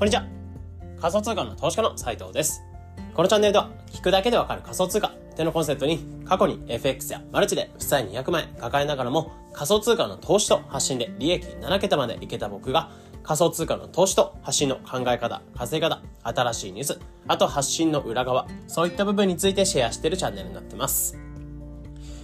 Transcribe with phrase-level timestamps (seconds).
[0.00, 0.24] こんにちは。
[0.98, 2.62] 仮想通貨の投資家の斉藤です。
[3.12, 12.90] このチャンネルでは、聞くだけでわかる仮想通貨ってのコンセプトに、過去に FX やマルチで負債200万円抱えながらも、仮想通貨の投資と発信で利益7桁までいけた僕が、
[13.22, 21.18] 仮想通貨の投資と発信の考え方、稼ぎ方、新しいニュース、あと発信の裏側、そういった部分についてシェアしているチャンネルになってます。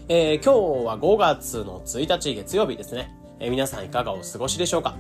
[0.09, 3.15] えー、今日は5月の1日月曜日ですね。
[3.39, 4.97] えー、皆さんいかがお過ごしでしょうか？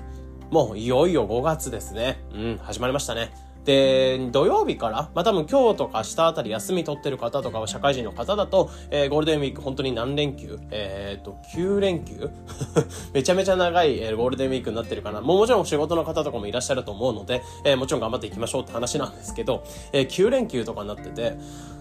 [0.50, 2.20] もういよいよ5月ですね。
[2.32, 3.32] うん、始まりましたね。
[3.64, 12.30] で、土曜日から、まあ、多分今日とか明日あたり休み取ってる方とかは社会人の方だと、えー、ゴールデンウィーク本当に何連休えっ、と、9連休？
[13.12, 15.20] めちゃめちゃ長い、えー、ゴールデンウィークになってるかな。
[15.20, 21.36] もうもちろん仕事の方とかもいらっしゃると思うので、えー、もちろん頑張っていきましょうって話なんですけど、えー、9連休とかになってて、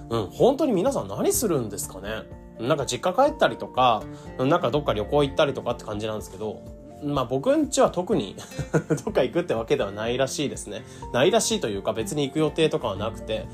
[0.09, 2.23] うん、本当に皆さん何するんですかね？
[2.59, 4.01] なんか実家帰ったりとか、
[4.39, 6.61] なんかどっか旅行行ったりとかって感じなんですけど、
[7.03, 8.35] まあ僕んちは特に
[9.05, 10.83] どっか行くってわけではないらしいですね。
[11.13, 13.45] ないらしいというか別に行く予定とかはなくて、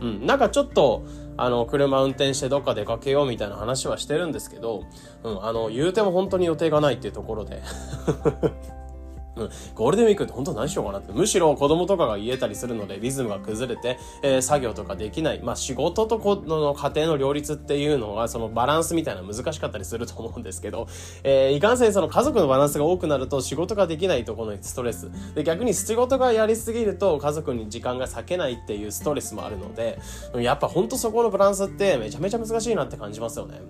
[0.00, 1.02] うん、なんかちょっと、
[1.36, 4.84] あの、車運転してどっか出かけようみたいな話はしてるんですけど、
[5.22, 7.62] うん、あの、言うても本当に予定がないっていうところで。
[9.40, 11.12] うん、ゴールデンウィークって本当何しようかなって。
[11.12, 15.40] むしろ子供とかが言えたりするのでリズムが崩れて、えー、作業とかできない。
[15.40, 20.88] まあ仕事とこの家庭の両立っていうのがそのバランスみたいな難しかったりすると思うんですけど、
[21.22, 25.10] えー、いかんせんその家族のバランスが多くなると仕事ができないところにストレス。
[25.34, 29.98] で、逆に仕事がやりすぎると家族に時間が割けないっていうストレスもあるので、
[30.36, 33.60] やっぱ本当そこのバランスってめちゃめちゃ難しいなって感じますよね。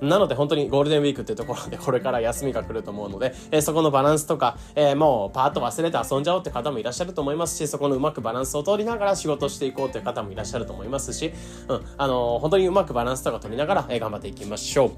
[0.00, 0.08] うん。
[0.08, 11.32] なので本当にゴールデンウィークってところでこれから休みが来ると思うので、えー、そこのバランスとか、えー、もうパーッと忘れて遊んじゃおうって方もいらっしゃると思いますし、そこのうまくバランスを取りながら仕事していこうっていう方もいらっしゃると思いますし、
[11.68, 11.86] うん。
[11.96, 14.90] あのー、本当にうまくバランスとか取りながら、え、頑張っていきましょう。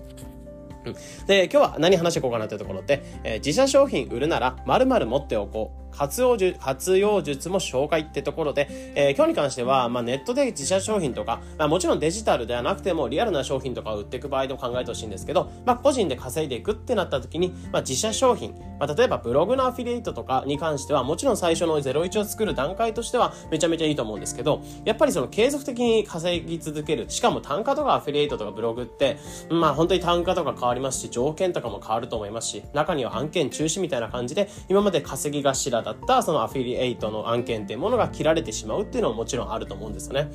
[1.27, 5.81] で、今日は何話していこうかなというところで、えー、自社商品売るなら〇〇持っておこう。
[5.92, 29.18] 活用術、活用術も紹介ってところで、えー、今日に関しては、まあ、ネットで自社商品とか、まあ、もちろんデジタルではなくてもリアルな商品とかを売っていく場合でも考えてほしいんですけど、まあ、個人で稼いでいくってなった時に、まあ、自社商品、まあ、例えばブログのアフィリエイトとかに関しては、もちろん最初の01を作る段階としてはめちゃめちゃいいと思うんですけど、やっぱりその継続的に稼ぎ続ける、しかも単価とかアフィリエイトとかブログって、
[29.50, 40.30] まあ本当に単価とか変わりますし、条件とかも変わると思いますし、中には案件中止みたいな感じで、今まで稼ぎ頭だったそのアフィリエイトの案件っていうものが切られてしまうっていうのももちろんあると思うんですよね。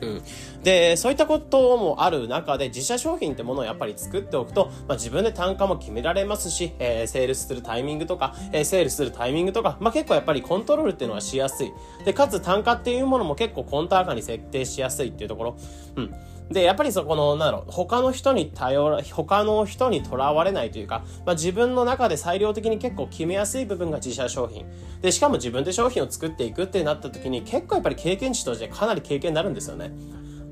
[0.00, 0.22] うん、
[0.62, 11.72] でそういったこともある中で自社商品ってものをやっぱり作っておくと、まあ、自分で単価も決められますし、えー、セールスするタイミングとか、えー、セールするタイミングとか、まあ、結構やっぱりコントロールっていうのはしやすい。
[12.04, 15.56] でかつ単価っていうものも結構コンターカに設定しやすいっていうところ、
[15.96, 16.14] うん、
[16.52, 24.64] で、やっぱりそこの、なんだろう、他の人に頼ら、他の人にとらわれないというか、まあ、自分の中で裁量的に結構決めやすい部分が自社商品。
[25.00, 29.92] で、しかも自分で商品を作っていくってなった時に結構やっぱり経験値としてかなり経験になるんですよね。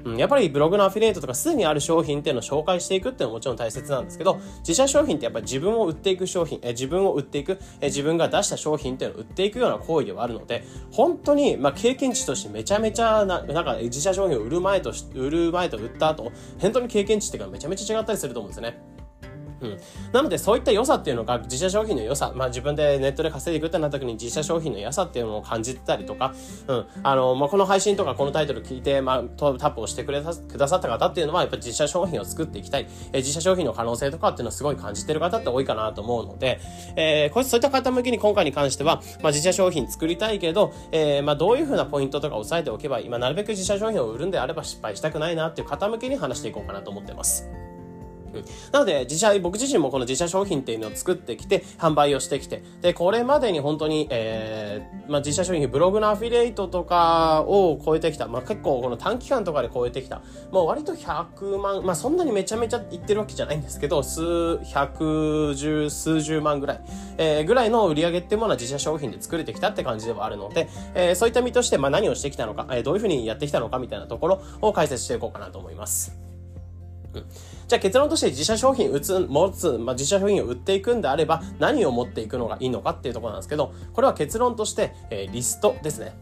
[0.04, 18.99] うん、やっぱりブログのアフィリエイトとかすでにある商品っていうのを紹介していくっていうのももちろん大切なんですけど、自社商品ってやっぱり自分を売っていく商品、え自分を売っていく、え自分が出した商品っていうのを売っていくような行為ではあるので、本当に、まあ、経験値としてめちゃめちゃな、なんか自社商品を売る前と売る前と売った後、本当に経験値っていうかめちゃめちゃ違ったりすると思うんですよね。
[19.60, 19.78] うん。
[20.12, 26.34] なのでそういった良さっていうのが自社商品の良さ、まあ自分でネットで稼いでいくってなった時に自社商品の良さっていうのを感じてたりとか、
[26.66, 26.86] うん。
[27.02, 32.86] あの、まあこの配信とかこのタイトル聞いて、まあタップをしてくれた、くださった方っていうのはやっぱ自社商品を作っていきたい。
[33.12, 36.60] え自社商品の可能性とかっていうのをすごい感じてる方って多いかなと思うので、
[36.96, 47.69] えー、こいつそういった方向けに今回に関しては、まあ自社商品作りたいけど、えー、まあどういうふうなポイントとか押さえておけば、今なるべく自社商品を売るんであれば失敗したくないなっていう方向けに話していこうかなと思ってます。
[48.72, 66.80] なので、自社、僕自身もこの自社商品っていうのを作ってきて、販売をしてきて、で、これまでに本当に、えー、まあ、自社商品、ブログのアフィリエイトとかを超えてきた、まあ、結構この短期間とかで超えてきた、もう割と100万、まあ、そんなにめちゃめちゃいってるわけじゃないんですけど、数、百十、数十万ぐらい、
[67.18, 76.29] えー、ぐらいの売り上げっていうものは自社商品で作れてきたって感じではあるので、えー、そういった身として、まあ、何をしてきたのか、えー、どういうふうにやってきたのかみたいなところを解説していこうかなと思います。
[77.12, 86.14] じゃあ結論として自社商品打つ、持つ、まあ、自社商品を売っていくんであれば何を持っていくのがいいのかっていうところなんですけど、これは結論として、えー、リストですね。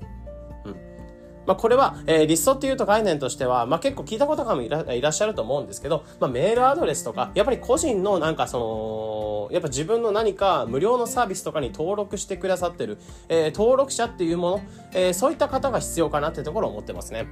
[1.49, 12.99] まあ、これは、えー、リストっていうと概念としては、まあ、結構聞いたことがいらいらっしゃると思うんですけど、まあ、メールアドレスとか、やっぱり個人のなんかその、やっぱ自分の何か無料のサービスとかに登録してくださってる、
[13.31, 14.61] えー、登録者っていうもの、
[14.93, 17.27] え、そういった方が必要かなっていうところを思ってますね。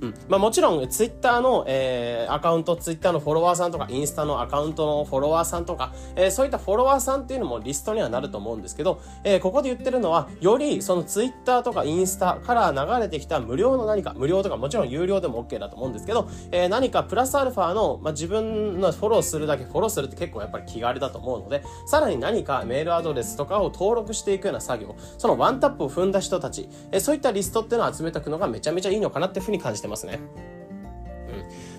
[0.00, 0.14] うん。
[0.28, 30.20] まあもちろん、ツイッターの、えー、アカウント、ツイッターのフォロワーさんとか、インスタのアカウントのフォロワーさんとか、えー、そういったフォロワーさんっていうのもリストにはなると思うんですけど、えー、ここで言ってるのは、よりそのツイッターとかインスタから流れてきた無料の何か、無料とかもちろん有料でも OK だと思うんですけど、えー、何かプラスアルファの、まあ、自分のフォローするだけ、フォローするって結構やっぱり気軽だと思うので、さらに何かメールアドレスとかを登録していくような作業、そのワンタップを踏んだ人たち、えー、そういったリストっていうのを集めておくのがめちゃめちゃいいのかなっていうふうに感じてますね。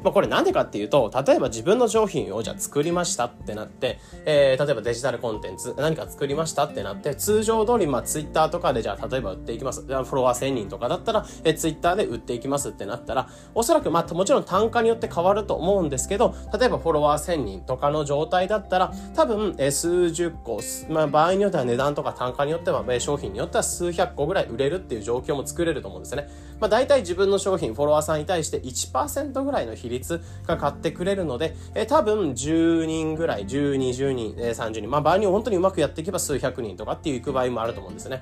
[0.04, 9.82] まあ、これなんでかっていうと、例えば自分の商品をじゃあ作りましたってなって、えー、例えばデジタルコンテンツ何か作りましたってなって、通常通りまあツイッターとかでじゃあ例えば売っていきます。
[9.82, 20.60] フォロワー1000人とかだったら、えー、ツイッターで売っていきますってなったら、おそらくまあもちろん単価によって変わると思うんですけど、例えばフォロワー1000人とかの状態だったら、多分、えー、数十個、
[20.90, 26.30] まあ場合によっては値段とか単価によっては、えー、商品によっては数百個ぐらい売れるっていう状況も作れると思うんですよね。
[26.60, 38.22] まあ大体自分の商品、フォロワーさんに対して1%ぐらいの比比率が買ってくれるので、えー、多分10人ぐらい、10、20人、えー、30人、まあ場合に本当にうまくやっていけば数百人とかっていう行く場合もあると思うんですね。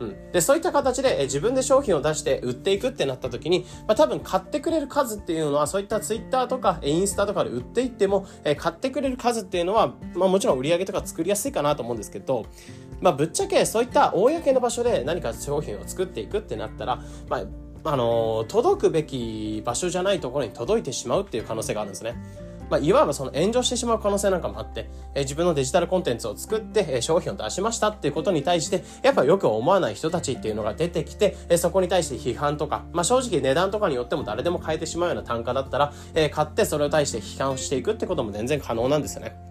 [0.00, 12.46] うん、でそういった形で、え自分で商品を出して売っていくってなった時に、まあ、多分買ってくれる数っていうのはそういったツイッターとかインスタとかで売っていっても、え買ってくれる数っていうのは、まあ、もちろん売り上げとか作りやすいかなと思うんですけど、
[13.00, 17.44] まあ、ぶっちゃけそういった公の場所で何か商品を作っていくってなったら、まあ
[17.84, 22.14] あの届くべき場所じゃないところに届いてしまうっていう可能性があるんですね。
[22.70, 39.49] まあ、いわばその炎上してしまう可能性なんかもあって、え、自分のデジタルコンテンツを作って、え、商品を出しましたっていうことに対して、やっぱよく思わない人たちっていうのが出てきて、え、そこに対して批判とか、まあ、正直値段とかによっても誰でも変えてしまうような単価だったら、え、買ってそれを対して批判をしていくってことも全然可能なんですよね。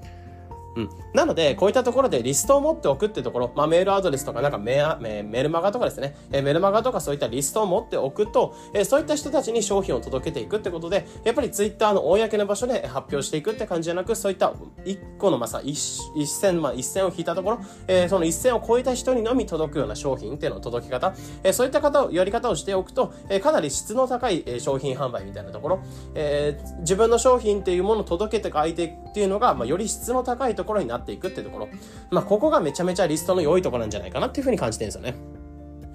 [0.76, 0.90] うん。
[1.14, 14.54] なので、こういったところでリストを持っておくってところ、まあ、メールアドレスとか、なんかメメメルマガとかですね、えメルマガとかそういったリストを持っておくと、えそういった人たちに商品を届けていくってことで、やっぱりツイッターの公の場所で発表していくって感じじゃなく、そういった
[14.86, 21.14] 一個の、まあ、さ、一一線、まあ、一線を引いたところ、えー、その一線を超えた人にのみ届くような商品っていうのを届き方、
[21.44, 25.80] えー、そういった方を、やり方をしておくと、えー、かなり質の高い、えー、商品販売みたいなところ、
[26.16, 31.70] えー、自分の商品っていうものを届けていく相手っていうのが、まあ、より質の高いところになっていくってところ。
[32.12, 35.39] まあ、ここがめちゃめちゃリストの良いところなんじゃないかなっていうふうに感じてるんですよね。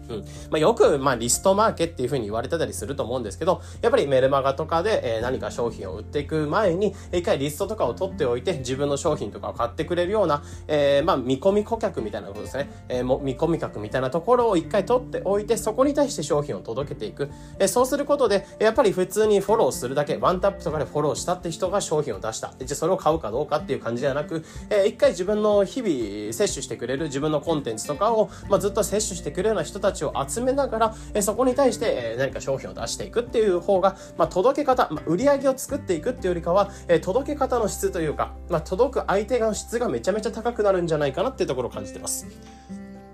[0.09, 0.19] うん。
[0.51, 12.71] まあ、よく、まあ、リストマーケっていうふうに言われてたりすると思うんですけど、やっぱりメルマガとかで、えー、何か商品を売っていく前に、一回リストとかを取っておいて、自分の商品とかを買ってくれるような、えー、まあ、見込み顧客みたいなことですね。
[12.89, 17.31] えー、も見込み客みたいなところを一回取っておいて、そこに対して商品を届けていく。
[17.59, 22.53] えー、そうすることで、やっぱり普通にフォローするだけ、ワンタップとかでフォローしたって人が商品を出した。
[22.59, 42.27] じゃあそれを買うかどうかっていう感じではなく、えー、一回自分の日々摂取してくれる自分のコンテンツとかを、まあ、ずっと摂取してくれるような人たちちを集めながら、から、えそこに対して、え何か商品を出していくっていう方が、まあ、届け方、まあ、売り上げを作っていくっていうよりかは、え届け方の質というか、まあ、届く相手の質がめちゃめちゃ高くなるんじゃないかなっていうところを感じてます。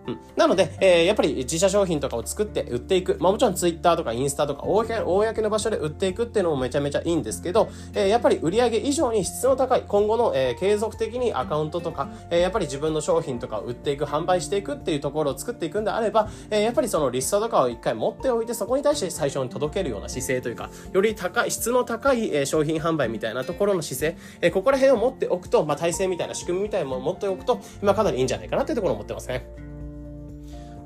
[0.06, 0.18] うん。
[0.36, 3.16] なので、えー、やっぱり自社商品とかを作って売っていく。
[3.20, 29.69] まあもちろんツイッターとかインスタとか公の場所で売っていくっていうのもめちゃめちゃいいんですけど、えー、やっぱり売上以上に質の高い今後の、えー、継続的にアカウントとか、えー、やっぱり自分の商品とかを売っていく、販売していくっていうところを作っていくんであれば、えー、やっぱりそのリストとかを一回持っておいて、そこに対して最初に届けるような姿勢というか、より高い、質の高い、えー、商品販売みたいなところの姿勢、えー、ここら辺を持っておくと、まあ体制みたいな仕組みみたいなものを持っておくと、まあかなりいいんじゃないかなっていうところを思ってますね。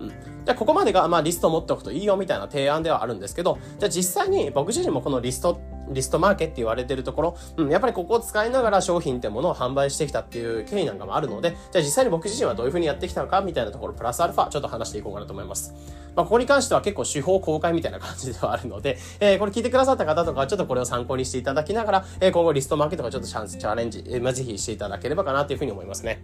[0.08, 15.74] じゃあここまでが、まあリストを持っておくといいよみたいな提案ではあるんですけど、じゃあ実際に僕自身もこのリスト、リストマーケって言われてるところ、うん、やっぱりここを使いながら商品ってものを販売してきたっていう経緯なんかもあるので、じゃあ実際に僕自身はどういうふうにやってきたのかみたいなところ、プラスアルファ、ちょっと話していこうかなと思います。
[16.14, 26.22] まあ、ここに関しては結構手法公開みたいな感じではあるので、 えー、これ聞いてくださった方とかはちょっとこれを参考にしていただきながら、えー、今後リストマーケとかちょっとチャンス、チャレンジ、えー、まあ、ぜひしていただければかなというふうに思いますね。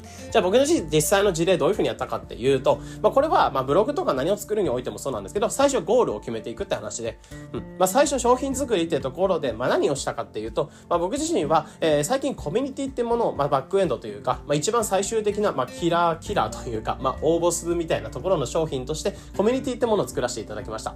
[0.00, 7.18] じゃあ僕の実際の事例どういうふうにやったかっていうと、まあこれはまあブログとか何を作るにおいてもそうなんですけど、最初ゴールを決めていくって話で、
[7.52, 7.60] うん。
[7.78, 20.94] まあ最初商品作りっていうところで、まあ何をしたかっていうと、まあ僕自身は、えー、最近コミュニティってものを、まあバックエンドというか、まあ一番最終的な、まあキラー、キラーというか、まあ応募数みたいなところの商品として、コミュニティってものを作らせていただきました。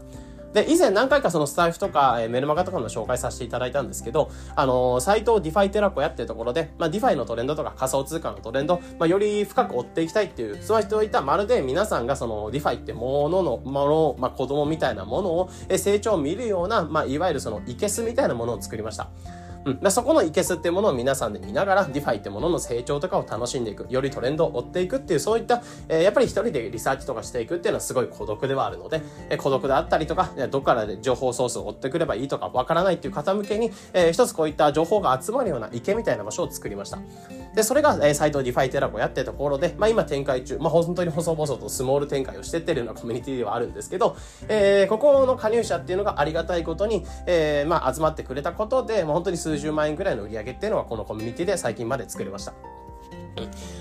[0.53, 19.09] で、以前何回かそのスタイフとか、えー、メルマガとかの紹介させていただいたんですけど、あのー、サイトディファイ寺子屋っていうところで、まあ、ディファイのトレンドとか仮想通貨のトレンド、まあ、より深く追っていきたいっていう、そういったまるで皆さんがそのディファイってものの、もの、まあ、子供みたいなものを、え成長を見るような、まあ、いわゆるそのいけすみたいなものを作りました。
[19.83, 36.99] うん、そこのいけすっていうものを皆さんで見ながら、ディファイってものの成長とかを楽しんでいく、よりトレンドを追っていくっていう、そういった、えー、やっぱり一人でリサーチとかしていくっていうのはすごい孤独ではあるので、えー、孤独であったりとか、どっからで情報ソースを追ってくればいいとかわからないっていう方向けに、えー、一つこういった情報が集まるような池みたいな場所を作りました。
[37.55, 44.17] で、それが、えー、サイトディファイ寺子屋ってたところで、まあ今展開中、まあ本当に細々とスモール展開をしてってるようなコミュニティではあるんですけど、
[44.49, 52.55] えー、ここの加入者っていうのがありがたいことに、えー、まあ集まってくれたことで、もう本当に数十万円ぐらいの売り上げっていうのはこのコミュニティで最近まで作れました。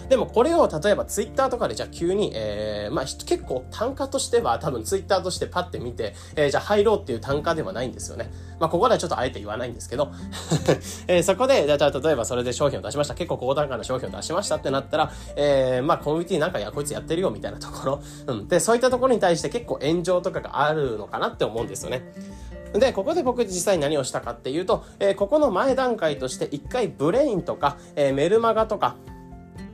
[0.09, 8.31] でもこれを例えばツイッターとかでじゃあ急に、えー、まあ結構単価としては多分ツイッターとしてパッて見て、えー、じゃあ入ろうっていう単価ではないんですよね。
[8.59, 10.11] まあここではちょっとあえて言わないんですけど、
[11.07, 13.15] えー、そこで、じゃあ例えばそれで商品を出しました。
[13.15, 18.47] 結構高単価な商品を出しましたってなったら、えー、まあコミュニティなんかいやこいつやってるよみたいなところ、うん。
[18.47, 22.03] で、そういったところに対して結構炎上とかがあるのかなって思うんですよね。
[22.79, 28.95] で、ここで僕実際何をしたかっていうと、えー、ここの前段階として一回 Brain とか、えー、メルマガとか、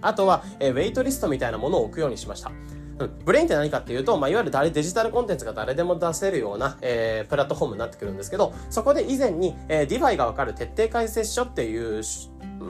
[0.01, 2.51] あとは、えー、ウェイトリストみたいなものを置くようにしました。
[2.99, 12.03] うん、 Brain って何かっていうと、まあ、いわゆる誰デジタルコンテンツが誰でも出せるような、えー、プラットフォームになってくるんですけど、そこで以前に、えー、 DeFi がわかる徹底解説書っていう、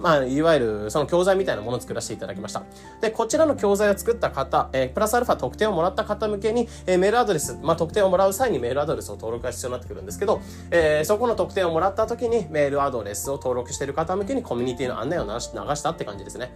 [0.02, 2.64] まあ、いわゆるその教材みたいなものを作らせていただきました。
[3.02, 16.52] で、こちらの教材を作った方、えー、プラスアルファ特典をもらった方向けに、えー、メールアドレス、まあ、特典をもらう際にメールアドレスを登録が必要になってくるんですけど、えー、そこの特典をもらった時にメールアドレスを登録している方向けにコミュニティの案内を流したって感じですね。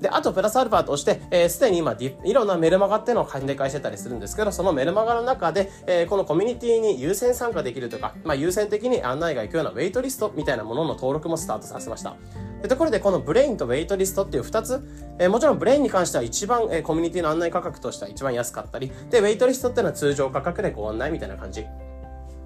[0.00, 12.16] で、あとプラスアルファとして、えー、すでに今いろんなメルマガっていうのを展開してたりするんですけど、そのメルマガの中で、えー、このコミュニティに優先参加できるとか、まあ、優先的に案内が行くようなウェイトリストみたいなものの登録もスタートさせました。
[12.62, 14.82] でところで、この Brain とウェイトリストっていう2つ、
[15.18, 21.66] えー、もちろん Brain に関しては一番、え、コミュニティの案内価格としては一番安かったり、で、ウェイトリストっていうのは通常価格でご案内みたいな感じ。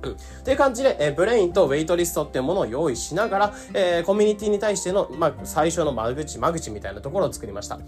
[0.03, 0.12] うん。
[0.12, 7.79] っていう感じで、えー、 Brain とウェイトリストっていうものを用意しながら、えー、コミュニティに対しての、まあ、最初の間口、間口みたいなところを作りました。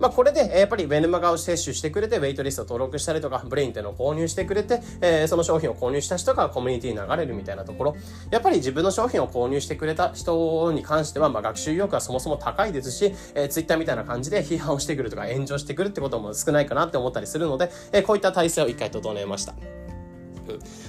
[0.00, 7.96] まあ、これで、やっぱりメルマガを摂取してくれて、ウェイトリストを登録したりとか、 Brain っていうのを購入してくれて、えー、その商品を購入した人がコミュニティに流れるみたいなところ、
[8.30, 19.54] やっぱり自分の商品を購入してくれた人に関しては、まあ、学習意欲はそもそも高いですし、えー、ツイッターみたいな感じで批判をしてくるとか、炎上してくるってことも少ないかなって思ったりするので、えー、こういった体制を一回整えました。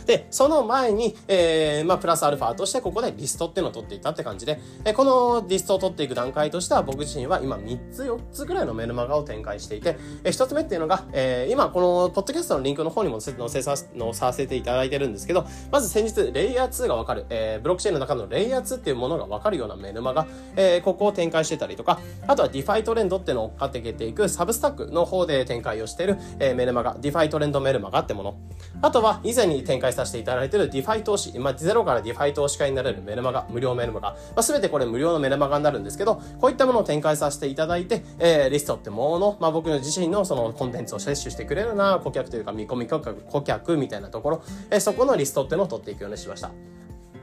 [0.05, 28.37] で、その前に、えー、まあ、プラスアルファとしてここでリストっていうのを取っていたって感じで、え、このリストを取っていく段階としては僕自身は今3つ4つぐらいのメルマガを展開していて、えー、1つ目っていうのが、えー、今このポッドキャストのリンクの方にも載せさ載させていただいてるんですけど、まず先日レイヤー2がわかる、えー、ブロックチェーンの中のレイヤー2っていうものがわかるようなメルマガ、えー、ここを展開してたりとか、あとは DeFi トレンドっていうのを追っかけていく Substack の方で展開をしている、えー、メルマガ、 DeFi トレンドメルマガってもの。
[28.81, 46.51] あとは以前に展開させていただいている DeFi 投資、まあ、ゼロから DeFi 投資家になれるメルマガ、無料メルマガ、まあ、全てこれ無料のメルマガになるんですけど、こういったものを展開させていただいて、えー、リストってもの、まあ、僕自身のそのコンテンツを摂取してくれるな顧客というか見込み顧客、みたいなところ、えー、そこのリストっていうのを取っていくようにしました。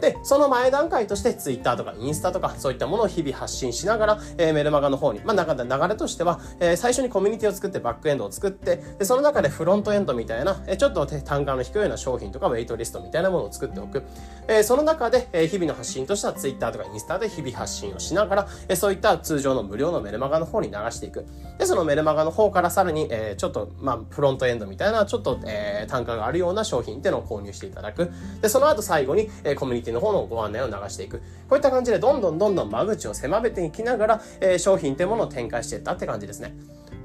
[0.02, 14.02] で、その前段階として Twitter とかインスタとかそういったものを日々発信しながら、えー、メルマガの方に、まあ、流れとしては、えー、最初にコミュニティを作ってバックエンドを作って、で、その中でフロントエンドみたいな、えー、ちょっと単価の低いような商品とかウェイトリストみたいなものを作っておく。
[14.48, 21.24] えー、その中で、えー、日々の発信としては Twitter とかインスタで日々発信をしながら、えー、そういった通常の無料のメルマガの方に流していく。
[21.58, 28.10] で、そのメルマガの方からさらに、えー、ちょっと、まあ、フロントエンドみたいな、ちょっと、えー、単価があるような商品っていうのを購入していただく。
[28.40, 31.18] で、その後最後に、えー、コミュニティの方のご案内を流していく。
[31.18, 31.22] こ
[31.52, 36.54] ういった感じでどんどんどんどん間口を狭めていきながら、えー、商品というものを展開していったって感じですね。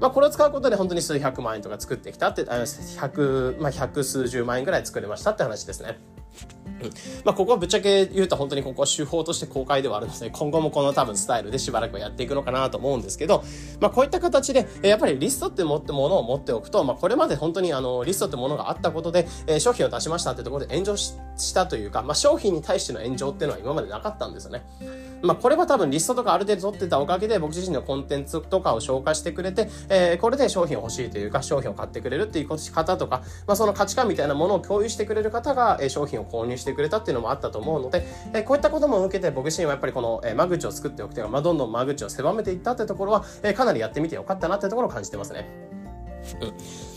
[0.00, 5.98] まあ、これを使うことで本当に数百万円とか作ってきたって、あの100、まあ、百数十万円ぐらい作れましたって話ですね。
[6.82, 6.90] うん。
[7.24, 13.44] まあ、ここはぶっちゃけ言うと本当にここは手法として公開ではあるので、今後もこの多分スタイルでしばらくやっていくのかなと思うんですけど、
[13.80, 24.62] まあ、こういった形で、やっぱりリストって持ってものを持っておくと、まあ、これまで本当にあの、リストってものがあったことで、え商品を出しましたってところで炎上したというか、まあ、商品に対しての炎上っていうのは今までなかったんですよね。
[25.22, 45.48] まあ、これは多分リストとかある程度取ってたおかげで僕自身のコンテンツとかを消化してくれて、えー、これで商品欲しいというか商品を買ってくれるっていう方とか、まあ、その価値観みたいなものを共有してくれる方が、え、商品を購入してくれたっていうのもあったと思うので、え、こういったことも受けて僕自身はやっぱりこの、え、間口を作っておくというか、まあ、どんどん間口を狭めていったってところは、え、かなりやってみてよかったなってところを感じてますね。
[46.40, 46.87] うん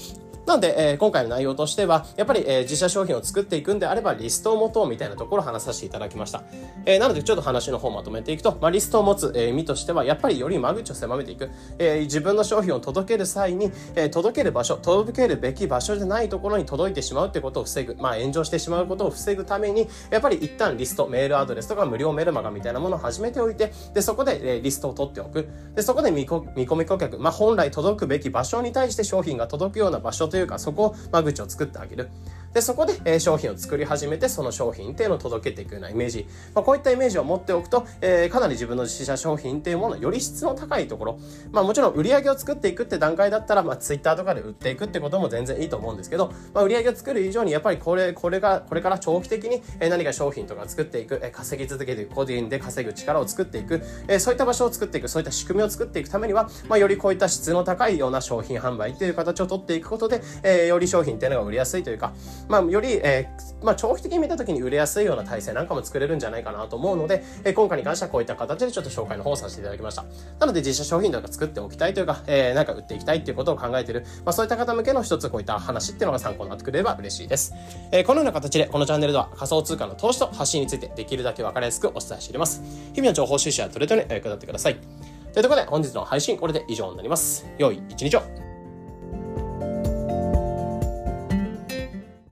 [0.51, 6.43] なので、えー、今回の内容としては、やっぱり、えー、自社商品を作っていくんであれば、リストを持とうみたいなところを話させていただきました。
[6.85, 11.49] えー、なので、ちょっと話の方をまとめていくと、まあ、リストを持つ、えー、意味としては、やっぱりより間口を狭めていく。
[11.79, 17.95] えー、自分の商品を届ける際に、えー、届ける場所、届けるべき場所じゃないところに届いてしまうってことを防ぐ。
[17.95, 25.47] まあ、炎上してしまうことを防ぐために、やっぱり一旦リスト、メールアドレスとか無料メルマガみたいなものを始めておいて、で、そこで、えー、リストを取っておく。
[25.75, 32.09] で、そこで見込み顧客、まあ、本来届くべき場所に対して商品が届くような場所というか、そこを間口を作ってあげる。
[32.53, 36.27] で、そこで、えー、商品を作り始めて、その商品っていうのを届けていくようなイメージ。
[36.53, 41.19] まあ、こういったイメージを持っておくと、えー、かなり自分の自社商品っていうもの、より質の高いところ。
[41.51, 62.13] まあ、もちろん売り上げを作っていくって段階だったら、まあ、ツイッターとかで売っていくってことも全然いいと思うんですけど、まあ、売り上げを作る以上に、やっぱりこれ、これが、これから長期的に、えー、何か商品とか作っていく、えー、稼ぎ続けていく、個人で稼ぐ力を作っていく、えー、そういった場所を作っていく、そういった仕組みを作っていくためには、まあ、よりこういった質の高いような商品販売っていう形を取っていくことで、えー、より商品っていうのが売りやすいというか、
[62.47, 70.05] まあ、より、えーまあ、長期的に見た時に売れやすいような体制なんかも作れるんじゃないかなと思うので、え今回に関してはこういった形でちょっと紹介の方をさせていただきました。
[70.39, 77.53] なので実写商品とか作っておきたいというか、えー、なんか売っていきたいっていうことを考えている、まあ、そういった方向けの一つこういった話っていうのが参考になってくれれば嬉しいです。
[77.91, 82.61] えー、このような形でこのチャンネルでは仮想通貨の投資と発信についてできるだけ分かりやすくお伝えしております。
[82.93, 84.75] 日々の情報収集やトレードにお役立てください。
[85.33, 87.45] というところで本日の配信これで以上になります。
[87.57, 88.50] 良い一日を。